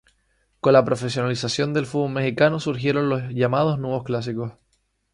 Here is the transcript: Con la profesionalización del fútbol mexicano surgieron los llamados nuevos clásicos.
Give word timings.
Con 0.61 0.73
la 0.73 0.83
profesionalización 0.83 1.75
del 1.75 1.85
fútbol 1.85 2.09
mexicano 2.13 2.59
surgieron 2.59 3.07
los 3.07 3.29
llamados 3.31 3.77
nuevos 3.77 4.03
clásicos. 4.03 4.53